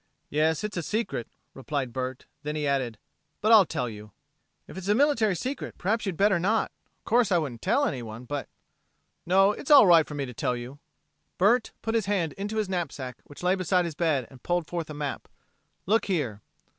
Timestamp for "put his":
11.83-12.07